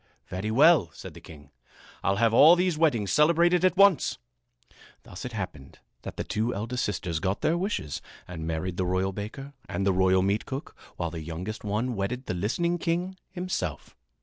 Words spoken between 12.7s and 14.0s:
king himself.